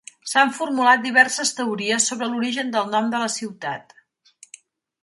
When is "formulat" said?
0.59-1.03